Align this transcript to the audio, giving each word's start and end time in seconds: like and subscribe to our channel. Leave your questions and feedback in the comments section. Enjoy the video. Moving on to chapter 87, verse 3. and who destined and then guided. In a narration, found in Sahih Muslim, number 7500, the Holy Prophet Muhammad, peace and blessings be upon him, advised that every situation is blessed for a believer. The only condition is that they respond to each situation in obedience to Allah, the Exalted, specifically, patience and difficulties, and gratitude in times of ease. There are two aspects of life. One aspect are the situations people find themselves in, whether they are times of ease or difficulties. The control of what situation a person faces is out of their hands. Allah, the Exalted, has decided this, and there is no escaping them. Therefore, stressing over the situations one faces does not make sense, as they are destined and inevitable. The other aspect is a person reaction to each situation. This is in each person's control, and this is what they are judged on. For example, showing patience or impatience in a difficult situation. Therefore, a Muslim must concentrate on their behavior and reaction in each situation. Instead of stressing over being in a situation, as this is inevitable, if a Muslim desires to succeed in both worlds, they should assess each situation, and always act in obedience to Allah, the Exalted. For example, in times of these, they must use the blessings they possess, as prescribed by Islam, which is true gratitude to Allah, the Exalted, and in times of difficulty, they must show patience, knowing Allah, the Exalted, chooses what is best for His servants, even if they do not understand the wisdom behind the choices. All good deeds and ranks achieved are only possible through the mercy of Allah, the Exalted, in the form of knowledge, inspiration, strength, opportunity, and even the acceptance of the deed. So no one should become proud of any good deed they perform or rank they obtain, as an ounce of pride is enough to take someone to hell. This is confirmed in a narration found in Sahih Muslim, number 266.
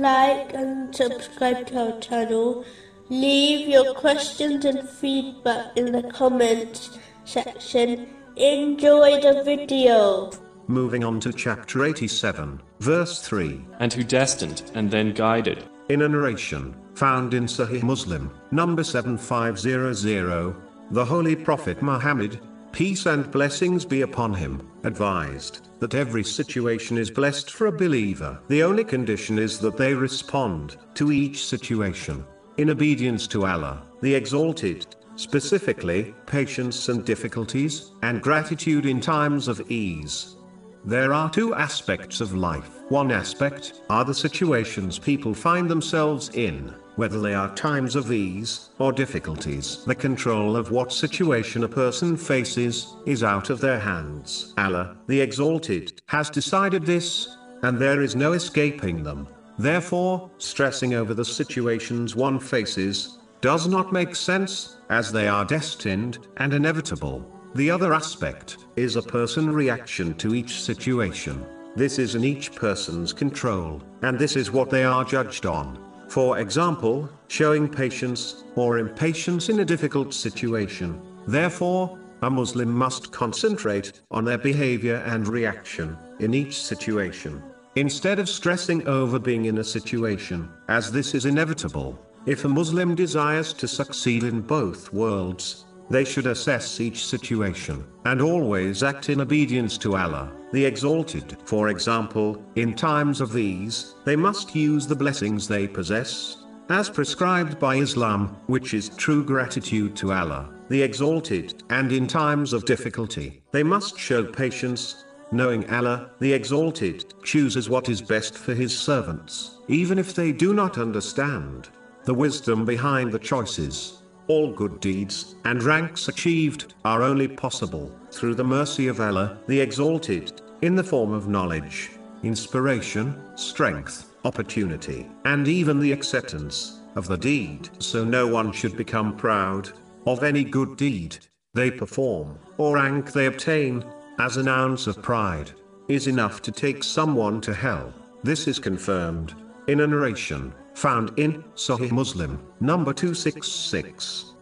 like 0.00 0.54
and 0.54 0.94
subscribe 0.94 1.66
to 1.66 1.92
our 1.92 2.00
channel. 2.00 2.64
Leave 3.08 3.68
your 3.68 3.94
questions 3.94 4.64
and 4.64 4.88
feedback 4.88 5.76
in 5.76 5.92
the 5.92 6.02
comments 6.04 6.98
section. 7.24 8.08
Enjoy 8.36 9.20
the 9.20 9.42
video. 9.44 10.30
Moving 10.68 11.04
on 11.04 11.20
to 11.20 11.32
chapter 11.32 11.84
87, 11.84 12.62
verse 12.80 13.20
3. 13.22 13.64
and 13.80 13.92
who 13.92 14.04
destined 14.04 14.70
and 14.74 14.90
then 14.90 15.12
guided. 15.12 15.64
In 15.88 16.02
a 16.02 16.08
narration, 16.08 16.74
found 16.94 17.34
in 17.34 17.44
Sahih 17.44 17.82
Muslim, 17.82 18.30
number 18.52 18.84
7500, 18.84 20.54
the 20.90 21.04
Holy 21.04 21.34
Prophet 21.34 21.82
Muhammad, 21.82 22.40
peace 22.70 23.06
and 23.06 23.30
blessings 23.30 23.84
be 23.84 24.02
upon 24.02 24.34
him, 24.34 24.70
advised 24.84 25.68
that 25.82 25.96
every 25.96 26.22
situation 26.22 26.96
is 26.96 27.10
blessed 27.10 27.50
for 27.50 27.66
a 27.66 27.72
believer. 27.72 28.38
The 28.46 28.62
only 28.62 28.84
condition 28.84 29.36
is 29.36 29.58
that 29.58 29.76
they 29.76 29.92
respond 29.92 30.76
to 30.94 31.10
each 31.10 31.44
situation 31.44 32.24
in 32.56 32.70
obedience 32.70 33.26
to 33.26 33.46
Allah, 33.46 33.82
the 34.00 34.14
Exalted, 34.14 34.86
specifically, 35.16 36.14
patience 36.24 36.88
and 36.88 37.04
difficulties, 37.04 37.90
and 38.02 38.22
gratitude 38.22 38.86
in 38.86 39.00
times 39.00 39.48
of 39.48 39.68
ease. 39.72 40.36
There 40.84 41.12
are 41.12 41.28
two 41.28 41.52
aspects 41.52 42.20
of 42.20 42.32
life. 42.32 42.70
One 42.88 43.10
aspect 43.10 43.80
are 43.90 44.04
the 44.04 44.14
situations 44.14 45.00
people 45.00 45.34
find 45.34 45.68
themselves 45.68 46.28
in, 46.28 46.72
whether 46.96 47.20
they 47.20 47.34
are 47.34 47.54
times 47.54 47.96
of 47.96 48.12
ease 48.12 48.70
or 48.78 48.92
difficulties. 48.92 49.84
The 49.84 49.94
control 49.94 50.56
of 50.56 50.70
what 50.70 50.92
situation 50.92 51.64
a 51.64 51.68
person 51.68 52.16
faces 52.16 52.94
is 53.06 53.24
out 53.24 53.50
of 53.50 53.60
their 53.60 53.78
hands. 53.78 54.54
Allah, 54.58 54.96
the 55.06 55.20
Exalted, 55.20 56.00
has 56.06 56.30
decided 56.30 56.84
this, 56.84 57.36
and 57.62 57.78
there 57.78 58.02
is 58.02 58.16
no 58.16 58.32
escaping 58.32 59.02
them. 59.02 59.28
Therefore, 59.58 60.30
stressing 60.38 60.94
over 60.94 61.14
the 61.14 61.24
situations 61.24 62.16
one 62.16 62.38
faces 62.38 63.18
does 63.40 63.66
not 63.66 63.92
make 63.92 64.14
sense, 64.14 64.76
as 64.90 65.10
they 65.10 65.28
are 65.28 65.44
destined 65.44 66.18
and 66.36 66.54
inevitable. 66.54 67.26
The 67.54 67.70
other 67.70 67.92
aspect 67.92 68.58
is 68.76 68.96
a 68.96 69.02
person 69.02 69.52
reaction 69.52 70.14
to 70.14 70.34
each 70.34 70.62
situation. 70.62 71.44
This 71.74 71.98
is 71.98 72.14
in 72.14 72.24
each 72.24 72.54
person's 72.54 73.12
control, 73.12 73.82
and 74.02 74.18
this 74.18 74.36
is 74.36 74.50
what 74.50 74.70
they 74.70 74.84
are 74.84 75.04
judged 75.04 75.46
on. 75.46 75.91
For 76.12 76.40
example, 76.40 77.08
showing 77.28 77.66
patience 77.66 78.44
or 78.54 78.76
impatience 78.76 79.48
in 79.48 79.60
a 79.60 79.64
difficult 79.64 80.12
situation. 80.12 81.00
Therefore, 81.26 81.98
a 82.20 82.28
Muslim 82.28 82.70
must 82.70 83.10
concentrate 83.12 84.02
on 84.10 84.26
their 84.26 84.36
behavior 84.36 84.96
and 85.06 85.26
reaction 85.26 85.96
in 86.20 86.34
each 86.34 86.62
situation. 86.62 87.42
Instead 87.76 88.18
of 88.18 88.28
stressing 88.28 88.86
over 88.86 89.18
being 89.18 89.46
in 89.46 89.56
a 89.56 89.64
situation, 89.64 90.50
as 90.68 90.92
this 90.92 91.14
is 91.14 91.24
inevitable, 91.24 91.98
if 92.26 92.44
a 92.44 92.48
Muslim 92.60 92.94
desires 92.94 93.54
to 93.54 93.66
succeed 93.66 94.22
in 94.22 94.42
both 94.42 94.92
worlds, 94.92 95.64
they 95.88 96.04
should 96.04 96.26
assess 96.26 96.78
each 96.78 97.06
situation, 97.06 97.86
and 98.04 98.20
always 98.20 98.82
act 98.82 99.08
in 99.08 99.22
obedience 99.22 99.78
to 99.78 99.96
Allah, 99.96 100.30
the 100.52 100.64
Exalted. 100.64 101.36
For 101.44 101.68
example, 101.70 102.42
in 102.56 102.74
times 102.74 103.20
of 103.20 103.32
these, 103.32 103.94
they 104.04 104.16
must 104.16 104.54
use 104.54 104.86
the 104.86 104.94
blessings 104.94 105.48
they 105.48 105.66
possess, 105.66 106.44
as 106.68 106.88
prescribed 106.88 107.58
by 107.58 107.76
Islam, 107.76 108.36
which 108.46 108.74
is 108.74 108.90
true 108.90 109.24
gratitude 109.24 109.96
to 109.96 110.12
Allah, 110.12 110.50
the 110.68 110.82
Exalted, 110.82 111.62
and 111.70 111.90
in 111.90 112.06
times 112.06 112.52
of 112.52 112.64
difficulty, 112.64 113.42
they 113.50 113.62
must 113.62 113.98
show 113.98 114.24
patience, 114.24 115.04
knowing 115.32 115.68
Allah, 115.70 116.10
the 116.20 116.32
Exalted, 116.32 117.14
chooses 117.24 117.68
what 117.68 117.88
is 117.88 118.02
best 118.02 118.36
for 118.38 118.54
His 118.54 118.78
servants, 118.78 119.58
even 119.68 119.98
if 119.98 120.14
they 120.14 120.32
do 120.32 120.54
not 120.54 120.78
understand 120.78 121.70
the 122.04 122.14
wisdom 122.14 122.64
behind 122.64 123.10
the 123.10 123.18
choices. 123.18 124.02
All 124.28 124.52
good 124.52 124.78
deeds 124.80 125.34
and 125.44 125.62
ranks 125.62 126.08
achieved 126.08 126.74
are 126.84 127.02
only 127.02 127.26
possible 127.26 127.90
through 128.12 128.36
the 128.36 128.44
mercy 128.44 128.86
of 128.86 129.00
Allah, 129.00 129.38
the 129.48 129.60
Exalted, 129.60 130.41
in 130.62 130.76
the 130.76 130.84
form 130.84 131.12
of 131.12 131.28
knowledge, 131.28 131.90
inspiration, 132.22 133.20
strength, 133.36 134.14
opportunity, 134.24 135.08
and 135.24 135.48
even 135.48 135.80
the 135.80 135.92
acceptance 135.92 136.80
of 136.94 137.06
the 137.06 137.18
deed. 137.18 137.68
So 137.78 138.04
no 138.04 138.26
one 138.26 138.52
should 138.52 138.76
become 138.76 139.16
proud 139.16 139.70
of 140.06 140.22
any 140.22 140.44
good 140.44 140.76
deed 140.76 141.18
they 141.54 141.70
perform 141.70 142.38
or 142.58 142.76
rank 142.76 143.12
they 143.12 143.26
obtain, 143.26 143.84
as 144.18 144.36
an 144.36 144.48
ounce 144.48 144.86
of 144.86 145.02
pride 145.02 145.50
is 145.88 146.06
enough 146.06 146.40
to 146.42 146.52
take 146.52 146.84
someone 146.84 147.40
to 147.40 147.52
hell. 147.52 147.92
This 148.22 148.46
is 148.46 148.58
confirmed 148.58 149.34
in 149.66 149.80
a 149.80 149.86
narration 149.86 150.54
found 150.74 151.12
in 151.18 151.42
Sahih 151.54 151.90
Muslim, 151.90 152.40
number 152.60 152.92
266. 152.92 154.34